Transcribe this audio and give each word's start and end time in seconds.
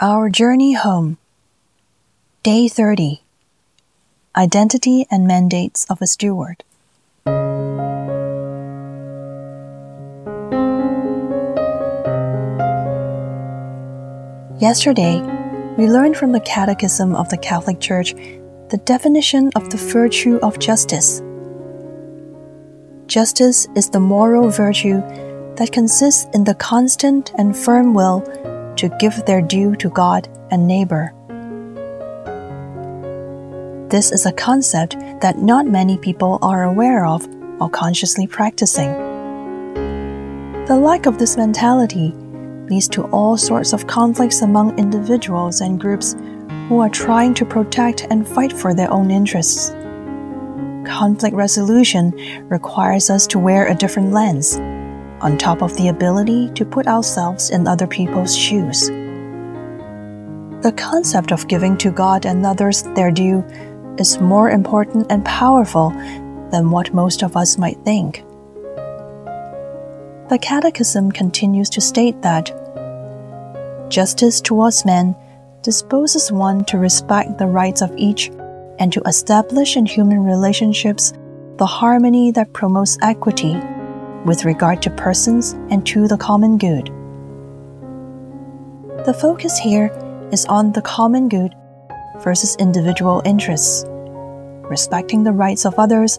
Our 0.00 0.28
Journey 0.28 0.72
Home, 0.72 1.18
Day 2.42 2.66
30 2.66 3.22
Identity 4.34 5.06
and 5.08 5.24
Mandates 5.24 5.86
of 5.88 6.02
a 6.02 6.06
Steward. 6.08 6.64
Yesterday, 14.60 15.20
we 15.78 15.86
learned 15.86 16.16
from 16.16 16.32
the 16.32 16.42
Catechism 16.44 17.14
of 17.14 17.28
the 17.28 17.38
Catholic 17.38 17.78
Church 17.78 18.14
the 18.70 18.80
definition 18.84 19.52
of 19.54 19.70
the 19.70 19.76
virtue 19.76 20.40
of 20.42 20.58
justice. 20.58 21.22
Justice 23.06 23.68
is 23.76 23.90
the 23.90 24.00
moral 24.00 24.50
virtue 24.50 25.00
that 25.54 25.70
consists 25.70 26.26
in 26.34 26.42
the 26.42 26.54
constant 26.56 27.30
and 27.38 27.56
firm 27.56 27.94
will 27.94 28.24
to 28.76 28.88
give 28.98 29.24
their 29.24 29.40
due 29.40 29.74
to 29.76 29.88
God 29.90 30.28
and 30.50 30.66
neighbor. 30.66 31.12
This 33.88 34.10
is 34.10 34.26
a 34.26 34.32
concept 34.32 34.96
that 35.20 35.38
not 35.38 35.66
many 35.66 35.96
people 35.98 36.38
are 36.42 36.64
aware 36.64 37.06
of 37.06 37.28
or 37.60 37.68
consciously 37.68 38.26
practicing. 38.26 38.92
The 40.66 40.76
lack 40.76 41.06
of 41.06 41.18
this 41.18 41.36
mentality 41.36 42.12
leads 42.68 42.88
to 42.88 43.04
all 43.04 43.36
sorts 43.36 43.72
of 43.72 43.86
conflicts 43.86 44.42
among 44.42 44.78
individuals 44.78 45.60
and 45.60 45.78
groups 45.78 46.16
who 46.68 46.80
are 46.80 46.88
trying 46.88 47.34
to 47.34 47.44
protect 47.44 48.06
and 48.10 48.26
fight 48.26 48.52
for 48.52 48.74
their 48.74 48.90
own 48.90 49.10
interests. 49.10 49.70
Conflict 50.84 51.36
resolution 51.36 52.10
requires 52.48 53.10
us 53.10 53.26
to 53.28 53.38
wear 53.38 53.66
a 53.68 53.74
different 53.74 54.12
lens 54.12 54.58
on 55.20 55.38
top 55.38 55.62
of 55.62 55.76
the 55.76 55.88
ability 55.88 56.50
to 56.50 56.64
put 56.64 56.86
ourselves 56.86 57.50
in 57.50 57.66
other 57.66 57.86
people's 57.86 58.36
shoes. 58.36 58.88
The 60.62 60.74
concept 60.76 61.30
of 61.30 61.48
giving 61.48 61.76
to 61.78 61.90
God 61.90 62.24
and 62.24 62.44
others 62.46 62.82
their 62.94 63.10
due 63.10 63.44
is 63.98 64.20
more 64.20 64.50
important 64.50 65.06
and 65.10 65.24
powerful 65.24 65.90
than 66.50 66.70
what 66.70 66.94
most 66.94 67.22
of 67.22 67.36
us 67.36 67.58
might 67.58 67.78
think. 67.84 68.24
The 70.30 70.38
Catechism 70.40 71.12
continues 71.12 71.68
to 71.70 71.80
state 71.80 72.22
that 72.22 72.50
justice 73.90 74.40
towards 74.40 74.84
men 74.84 75.14
disposes 75.62 76.32
one 76.32 76.64
to 76.64 76.78
respect 76.78 77.38
the 77.38 77.46
rights 77.46 77.82
of 77.82 77.94
each 77.96 78.30
and 78.78 78.92
to 78.92 79.02
establish 79.02 79.76
in 79.76 79.86
human 79.86 80.24
relationships 80.24 81.12
the 81.58 81.66
harmony 81.66 82.30
that 82.32 82.52
promotes 82.52 82.98
equity 83.02 83.54
with 84.24 84.44
regard 84.44 84.82
to 84.82 84.90
persons 84.90 85.52
and 85.70 85.86
to 85.86 86.08
the 86.08 86.16
common 86.16 86.58
good. 86.58 86.86
The 89.06 89.14
focus 89.14 89.58
here 89.58 89.90
is 90.32 90.46
on 90.46 90.72
the 90.72 90.82
common 90.82 91.28
good 91.28 91.54
versus 92.20 92.56
individual 92.56 93.22
interests, 93.24 93.84
respecting 94.68 95.24
the 95.24 95.32
rights 95.32 95.66
of 95.66 95.74
others 95.78 96.18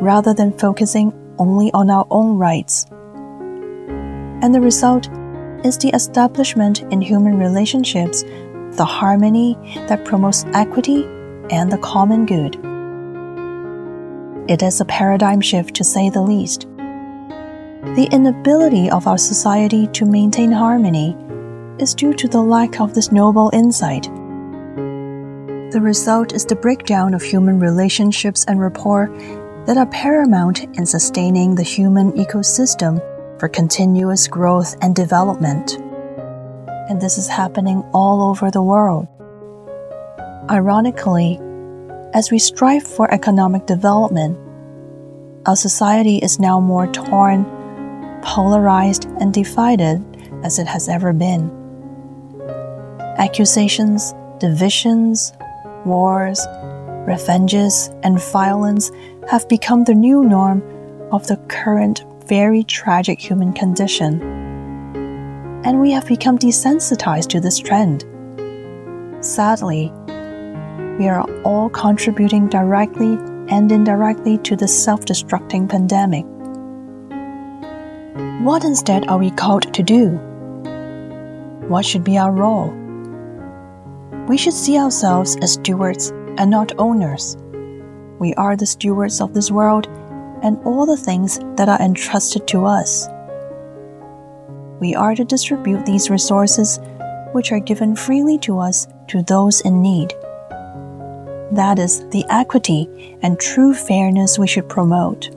rather 0.00 0.32
than 0.32 0.56
focusing 0.58 1.12
only 1.38 1.72
on 1.72 1.90
our 1.90 2.06
own 2.10 2.38
rights. 2.38 2.86
And 4.42 4.54
the 4.54 4.60
result 4.60 5.08
is 5.64 5.78
the 5.78 5.90
establishment 5.94 6.82
in 6.92 7.00
human 7.00 7.38
relationships 7.38 8.24
the 8.76 8.84
harmony 8.84 9.54
that 9.88 10.04
promotes 10.04 10.44
equity 10.54 11.04
and 11.50 11.70
the 11.70 11.78
common 11.78 12.24
good. 12.24 12.56
It 14.50 14.62
is 14.62 14.80
a 14.80 14.86
paradigm 14.86 15.40
shift 15.40 15.74
to 15.76 15.84
say 15.84 16.08
the 16.08 16.22
least. 16.22 16.66
The 17.82 18.08
inability 18.12 18.88
of 18.90 19.08
our 19.08 19.18
society 19.18 19.88
to 19.88 20.06
maintain 20.06 20.52
harmony 20.52 21.16
is 21.80 21.94
due 21.94 22.14
to 22.14 22.28
the 22.28 22.40
lack 22.40 22.80
of 22.80 22.94
this 22.94 23.10
noble 23.10 23.50
insight. 23.52 24.04
The 25.72 25.80
result 25.82 26.32
is 26.32 26.46
the 26.46 26.54
breakdown 26.54 27.12
of 27.12 27.22
human 27.22 27.58
relationships 27.58 28.44
and 28.46 28.60
rapport 28.60 29.08
that 29.66 29.76
are 29.76 29.86
paramount 29.86 30.62
in 30.78 30.86
sustaining 30.86 31.56
the 31.56 31.64
human 31.64 32.12
ecosystem 32.12 33.00
for 33.40 33.48
continuous 33.48 34.28
growth 34.28 34.76
and 34.80 34.94
development. 34.94 35.72
And 36.88 37.00
this 37.00 37.18
is 37.18 37.26
happening 37.26 37.82
all 37.92 38.22
over 38.22 38.48
the 38.50 38.62
world. 38.62 39.08
Ironically, 40.48 41.40
as 42.14 42.30
we 42.30 42.38
strive 42.38 42.84
for 42.84 43.12
economic 43.12 43.66
development, 43.66 44.38
our 45.46 45.56
society 45.56 46.18
is 46.18 46.38
now 46.38 46.60
more 46.60 46.86
torn 46.86 47.44
polarized 48.22 49.04
and 49.20 49.32
divided 49.34 50.02
as 50.44 50.58
it 50.58 50.66
has 50.66 50.88
ever 50.88 51.12
been. 51.12 51.50
Accusations, 53.18 54.14
divisions, 54.38 55.32
wars, 55.84 56.44
revenges, 57.06 57.90
and 58.02 58.20
violence 58.32 58.90
have 59.30 59.48
become 59.48 59.84
the 59.84 59.94
new 59.94 60.24
norm 60.24 60.62
of 61.12 61.26
the 61.26 61.36
current 61.48 62.04
very 62.26 62.64
tragic 62.64 63.20
human 63.20 63.52
condition. 63.52 64.22
And 65.64 65.80
we 65.80 65.92
have 65.92 66.06
become 66.06 66.38
desensitized 66.38 67.28
to 67.28 67.40
this 67.40 67.58
trend. 67.58 68.04
Sadly, 69.24 69.92
we 70.98 71.08
are 71.08 71.22
all 71.44 71.68
contributing 71.70 72.48
directly 72.48 73.18
and 73.48 73.70
indirectly 73.70 74.38
to 74.38 74.56
the 74.56 74.68
self 74.68 75.04
destructing 75.04 75.68
pandemic. 75.68 76.24
What 78.42 78.64
instead 78.64 79.06
are 79.06 79.18
we 79.18 79.30
called 79.30 79.72
to 79.72 79.84
do? 79.84 80.08
What 81.68 81.86
should 81.86 82.02
be 82.02 82.18
our 82.18 82.32
role? 82.32 82.70
We 84.26 84.36
should 84.36 84.52
see 84.52 84.76
ourselves 84.76 85.36
as 85.36 85.52
stewards 85.52 86.10
and 86.38 86.50
not 86.50 86.72
owners. 86.76 87.36
We 88.18 88.34
are 88.34 88.56
the 88.56 88.66
stewards 88.66 89.20
of 89.20 89.32
this 89.32 89.52
world 89.52 89.86
and 90.42 90.58
all 90.64 90.86
the 90.86 90.96
things 90.96 91.38
that 91.56 91.68
are 91.68 91.80
entrusted 91.80 92.48
to 92.48 92.64
us. 92.64 93.06
We 94.80 94.96
are 94.96 95.14
to 95.14 95.24
distribute 95.24 95.86
these 95.86 96.10
resources, 96.10 96.80
which 97.30 97.52
are 97.52 97.60
given 97.60 97.94
freely 97.94 98.38
to 98.38 98.58
us, 98.58 98.88
to 99.06 99.22
those 99.22 99.60
in 99.60 99.80
need. 99.80 100.14
That 101.52 101.78
is 101.78 102.08
the 102.08 102.24
equity 102.28 103.16
and 103.22 103.38
true 103.38 103.72
fairness 103.72 104.36
we 104.36 104.48
should 104.48 104.68
promote. 104.68 105.30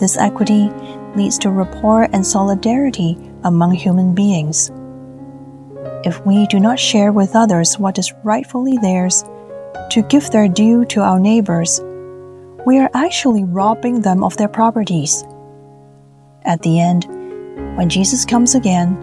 This 0.00 0.18
equity 0.18 0.72
leads 1.16 1.38
to 1.38 1.50
rapport 1.50 2.08
and 2.12 2.26
solidarity 2.26 3.18
among 3.44 3.72
human 3.72 4.14
beings. 4.14 4.70
If 6.04 6.24
we 6.24 6.46
do 6.46 6.60
not 6.60 6.78
share 6.78 7.12
with 7.12 7.34
others 7.34 7.78
what 7.78 7.98
is 7.98 8.12
rightfully 8.22 8.78
theirs, 8.78 9.24
to 9.90 10.02
give 10.02 10.30
their 10.30 10.48
due 10.48 10.84
to 10.86 11.00
our 11.00 11.18
neighbors, 11.18 11.80
we 12.66 12.78
are 12.78 12.90
actually 12.94 13.44
robbing 13.44 14.02
them 14.02 14.22
of 14.24 14.36
their 14.36 14.48
properties. 14.48 15.24
At 16.44 16.62
the 16.62 16.80
end, 16.80 17.06
when 17.76 17.88
Jesus 17.88 18.24
comes 18.24 18.54
again, 18.54 18.96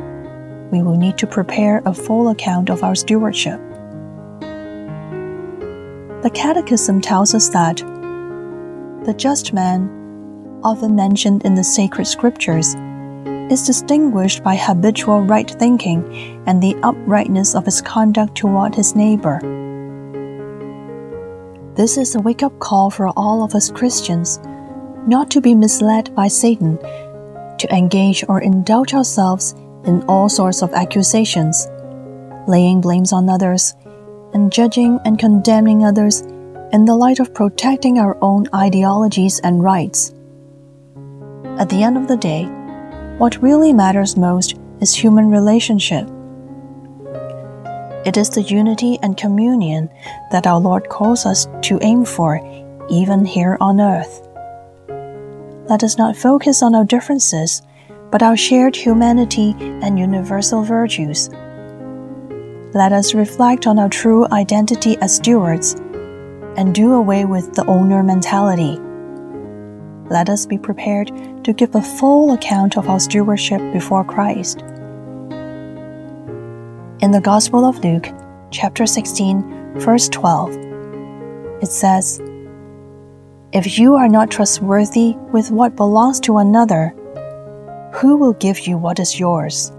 we 0.72 0.82
will 0.82 0.98
need 0.98 1.18
to 1.20 1.28
prepare 1.28 1.82
a 1.86 1.94
full 1.94 2.30
account 2.30 2.70
of 2.70 2.84
our 2.84 2.96
stewardship. 2.96 3.60
The 6.22 6.32
Catechism 6.34 7.02
tells 7.02 7.36
us 7.36 7.50
that 7.50 7.78
the 9.06 9.14
just 9.14 9.54
man 9.54 10.03
often 10.64 10.96
mentioned 10.96 11.46
in 11.46 11.56
the 11.56 11.64
sacred 11.64 12.06
scriptures, 12.06 12.76
is 13.52 13.66
distinguished 13.66 14.44
by 14.44 14.56
habitual 14.56 15.22
right 15.22 15.50
thinking 15.50 16.04
and 16.48 16.62
the 16.62 16.76
uprightness 16.84 17.56
of 17.56 17.66
his 17.66 17.82
conduct 17.82 18.36
toward 18.36 18.74
his 18.74 18.96
neighbor. 18.96 19.40
This 21.76 21.98
is 21.98 22.16
a 22.16 22.20
wake 22.20 22.44
up 22.44 22.58
call 22.60 22.90
for 22.90 23.10
all 23.10 23.44
of 23.44 23.56
us 23.56 23.72
Christians 23.72 24.40
not 25.08 25.30
to 25.32 25.42
be 25.42 25.54
misled 25.54 26.14
by 26.16 26.28
Satan, 26.28 26.78
to 27.58 27.68
engage 27.72 28.24
or 28.30 28.42
indulge 28.42 28.94
ourselves 28.94 29.54
in 29.86 30.02
all 30.04 30.30
sorts 30.30 30.62
of 30.62 30.74
accusations, 30.74 31.68
laying 32.48 32.80
blames 32.80 33.12
on 33.12 33.30
others, 33.30 33.76
and 34.34 34.52
judging 34.52 35.00
and 35.06 35.20
condemning 35.20 35.84
others 35.84 36.22
in 36.72 36.86
the 36.86 36.96
light 36.96 37.20
of 37.20 37.34
protecting 37.34 38.00
our 38.00 38.18
own 38.22 38.48
ideologies 38.54 39.40
and 39.42 39.64
rights. 39.64 40.13
At 41.60 41.70
the 41.70 41.84
end 41.84 41.98
of 41.98 42.08
the 42.08 42.18
day, 42.18 42.46
what 43.20 43.42
really 43.42 43.74
matters 43.74 44.18
most 44.18 44.56
is 44.82 44.94
human 44.94 45.30
relationship. 45.30 46.10
It 48.06 48.18
is 48.18 48.32
the 48.32 48.42
unity 48.42 48.98
and 49.04 49.16
communion 49.16 49.88
that 50.32 50.48
our 50.48 50.60
Lord 50.60 50.90
calls 50.90 51.28
us 51.28 51.48
to 51.62 51.78
aim 51.84 52.06
for, 52.06 52.42
even 52.90 53.24
here 53.24 53.58
on 53.62 53.80
earth. 53.80 54.28
Let 55.70 55.84
us 55.84 55.98
not 55.98 56.18
focus 56.18 56.64
on 56.64 56.74
our 56.74 56.86
differences, 56.86 57.62
but 58.10 58.24
our 58.24 58.36
shared 58.36 58.76
humanity 58.76 59.56
and 59.60 60.00
universal 60.00 60.64
virtues. 60.64 61.30
Let 62.74 62.92
us 62.92 63.14
reflect 63.14 63.68
on 63.68 63.78
our 63.78 63.90
true 63.90 64.26
identity 64.32 64.98
as 64.98 65.16
stewards 65.16 65.76
and 66.58 66.74
do 66.74 66.94
away 66.94 67.26
with 67.26 67.54
the 67.54 67.66
owner 67.68 68.02
mentality 68.02 68.80
let 70.10 70.30
us 70.30 70.46
be 70.46 70.58
prepared 70.58 71.12
to 71.44 71.54
give 71.54 71.76
a 71.76 71.82
full 71.82 72.34
account 72.34 72.78
of 72.78 72.90
our 72.90 73.00
stewardship 73.00 73.62
before 73.72 74.04
Christ. 74.04 74.62
In 77.02 77.12
the 77.12 77.22
Gospel 77.22 77.66
of 77.66 77.84
Luke, 77.84 78.10
chapter 78.52 78.86
16, 78.86 79.80
verse 79.80 80.08
12, 80.10 80.56
it 81.62 81.70
says, 81.70 82.22
If 83.52 83.78
you 83.78 83.96
are 83.96 84.10
not 84.10 84.32
trustworthy 84.32 85.16
with 85.32 85.52
what 85.52 85.76
belongs 85.76 86.20
to 86.22 86.38
another, 86.38 86.94
who 87.94 88.18
will 88.18 88.34
give 88.34 88.68
you 88.68 88.78
what 88.78 89.00
is 89.00 89.20
yours? 89.20 89.72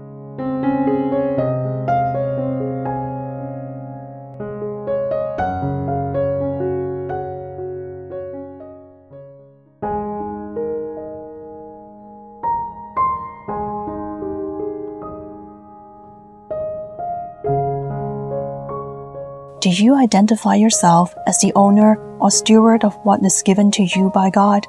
Do 19.65 19.71
you 19.71 19.95
identify 19.95 20.53
yourself 20.53 21.15
as 21.25 21.39
the 21.39 21.51
owner 21.55 21.95
or 22.19 22.29
steward 22.29 22.85
of 22.85 22.93
what 23.03 23.25
is 23.25 23.41
given 23.41 23.71
to 23.71 23.81
you 23.81 24.11
by 24.13 24.29
God? 24.29 24.63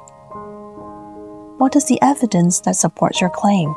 What 1.59 1.75
is 1.75 1.85
the 1.85 2.01
evidence 2.01 2.61
that 2.61 2.77
supports 2.77 3.21
your 3.21 3.29
claim? 3.29 3.75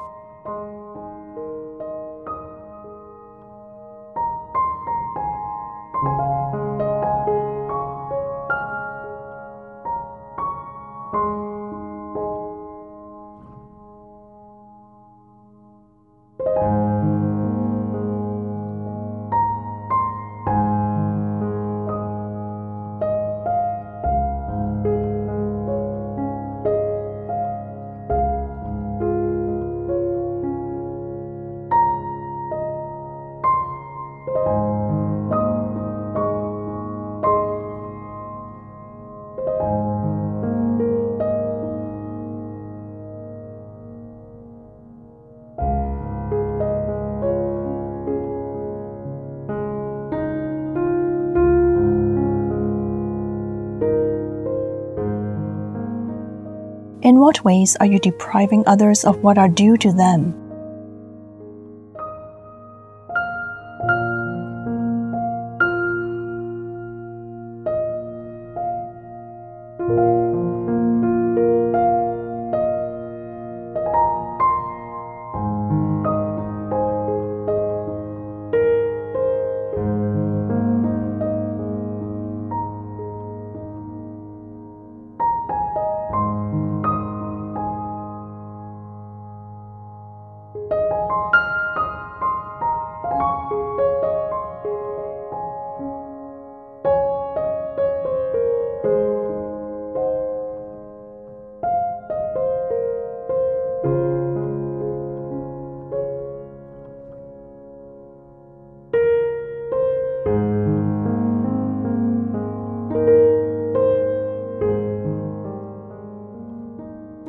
In 57.02 57.18
what 57.18 57.44
ways 57.44 57.76
are 57.76 57.86
you 57.86 57.98
depriving 57.98 58.62
others 58.66 59.04
of 59.04 59.22
what 59.22 59.38
are 59.38 59.48
due 59.48 59.76
to 59.78 59.92
them? 59.92 60.39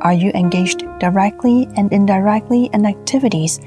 Are 0.02 0.12
you 0.12 0.32
engaged 0.34 0.84
directly 0.98 1.68
and 1.76 1.92
indirectly 1.92 2.68
in 2.72 2.86
activities 2.86 3.60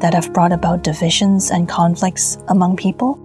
that 0.00 0.12
have 0.12 0.30
brought 0.34 0.52
about 0.52 0.82
divisions 0.82 1.50
and 1.50 1.66
conflicts 1.66 2.36
among 2.48 2.76
people? 2.76 3.18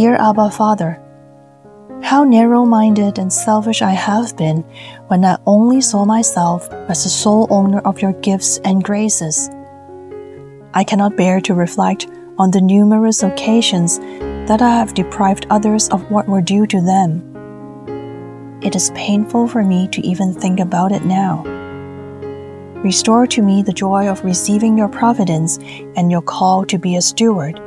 Dear 0.00 0.16
Abba 0.16 0.50
Father, 0.50 0.98
how 2.02 2.24
narrow 2.24 2.64
minded 2.64 3.18
and 3.18 3.30
selfish 3.30 3.82
I 3.82 3.90
have 3.90 4.34
been 4.34 4.62
when 5.08 5.22
I 5.26 5.36
only 5.44 5.82
saw 5.82 6.06
myself 6.06 6.66
as 6.88 7.04
the 7.04 7.10
sole 7.10 7.46
owner 7.50 7.80
of 7.80 8.00
your 8.00 8.14
gifts 8.14 8.56
and 8.64 8.82
graces. 8.82 9.50
I 10.72 10.84
cannot 10.84 11.18
bear 11.18 11.38
to 11.42 11.52
reflect 11.52 12.08
on 12.38 12.50
the 12.50 12.62
numerous 12.62 13.22
occasions 13.22 13.98
that 14.48 14.62
I 14.62 14.70
have 14.70 14.94
deprived 14.94 15.46
others 15.50 15.90
of 15.90 16.10
what 16.10 16.26
were 16.26 16.40
due 16.40 16.66
to 16.68 16.80
them. 16.80 17.20
It 18.62 18.74
is 18.74 18.92
painful 18.94 19.48
for 19.48 19.62
me 19.62 19.86
to 19.88 20.00
even 20.00 20.32
think 20.32 20.60
about 20.60 20.92
it 20.92 21.04
now. 21.04 21.42
Restore 22.82 23.26
to 23.26 23.42
me 23.42 23.60
the 23.60 23.74
joy 23.74 24.08
of 24.08 24.24
receiving 24.24 24.78
your 24.78 24.88
providence 24.88 25.58
and 25.94 26.10
your 26.10 26.22
call 26.22 26.64
to 26.64 26.78
be 26.78 26.96
a 26.96 27.02
steward 27.02 27.60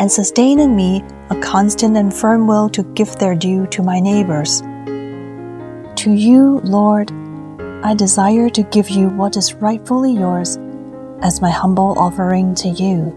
and 0.00 0.10
sustain 0.10 0.58
in 0.58 0.74
me 0.74 1.04
a 1.28 1.38
constant 1.40 1.94
and 1.94 2.12
firm 2.12 2.46
will 2.46 2.70
to 2.70 2.82
give 2.94 3.14
their 3.16 3.34
due 3.34 3.66
to 3.66 3.82
my 3.82 4.00
neighbors. 4.00 4.62
To 6.02 6.10
you, 6.10 6.60
Lord, 6.64 7.12
I 7.84 7.94
desire 7.94 8.48
to 8.48 8.62
give 8.62 8.88
you 8.88 9.10
what 9.10 9.36
is 9.36 9.52
rightfully 9.54 10.14
yours 10.14 10.58
as 11.20 11.42
my 11.42 11.50
humble 11.50 11.98
offering 11.98 12.54
to 12.56 12.68
you. 12.68 13.14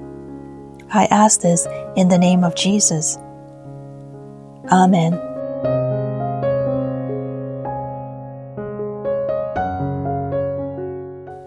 I 0.94 1.06
ask 1.06 1.40
this 1.40 1.66
in 1.96 2.10
the 2.10 2.18
name 2.18 2.44
of 2.44 2.54
Jesus. 2.54 3.18
Amen. 4.70 5.14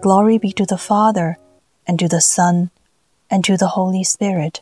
Glory 0.01 0.39
be 0.39 0.51
to 0.53 0.65
the 0.65 0.77
Father, 0.79 1.37
and 1.85 1.99
to 1.99 2.07
the 2.07 2.21
Son, 2.21 2.71
and 3.29 3.43
to 3.43 3.55
the 3.55 3.67
Holy 3.67 4.03
Spirit 4.03 4.61